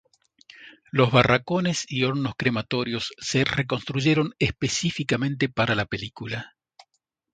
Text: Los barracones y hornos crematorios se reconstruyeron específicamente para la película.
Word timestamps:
Los 0.89 1.11
barracones 1.11 1.85
y 1.87 2.05
hornos 2.05 2.33
crematorios 2.35 3.13
se 3.19 3.43
reconstruyeron 3.43 4.33
específicamente 4.39 5.47
para 5.47 5.75
la 5.75 5.85
película. 5.85 6.55